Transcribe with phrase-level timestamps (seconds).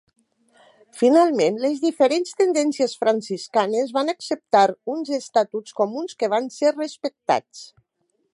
[1.01, 7.65] Finalment, les diferents tendències franciscanes van acceptar uns estatuts comuns que van ser respectats.